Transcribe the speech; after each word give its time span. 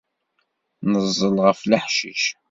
Neẓẓel 0.89 1.35
ɣef 1.45 1.61
leḥcic. 1.69 2.23